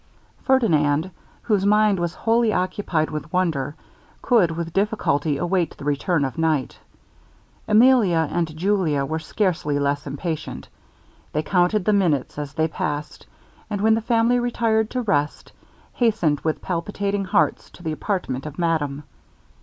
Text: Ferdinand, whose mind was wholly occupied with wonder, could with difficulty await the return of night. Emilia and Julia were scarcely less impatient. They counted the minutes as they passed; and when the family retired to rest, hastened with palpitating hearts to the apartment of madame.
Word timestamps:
Ferdinand, 0.41 1.11
whose 1.43 1.63
mind 1.63 1.99
was 1.99 2.15
wholly 2.15 2.51
occupied 2.51 3.11
with 3.11 3.31
wonder, 3.31 3.75
could 4.23 4.49
with 4.49 4.73
difficulty 4.73 5.37
await 5.37 5.77
the 5.77 5.83
return 5.85 6.25
of 6.25 6.39
night. 6.39 6.79
Emilia 7.67 8.27
and 8.31 8.57
Julia 8.57 9.05
were 9.05 9.19
scarcely 9.19 9.77
less 9.77 10.07
impatient. 10.07 10.67
They 11.33 11.43
counted 11.43 11.85
the 11.85 11.93
minutes 11.93 12.39
as 12.39 12.53
they 12.55 12.67
passed; 12.67 13.27
and 13.69 13.79
when 13.79 13.93
the 13.93 14.01
family 14.01 14.39
retired 14.39 14.89
to 14.89 15.03
rest, 15.03 15.51
hastened 15.93 16.39
with 16.39 16.63
palpitating 16.63 17.25
hearts 17.25 17.69
to 17.69 17.83
the 17.83 17.91
apartment 17.91 18.47
of 18.47 18.57
madame. 18.57 19.03